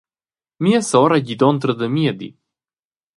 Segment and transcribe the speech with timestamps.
[0.63, 2.29] Mia sora ei gidontra da miedi.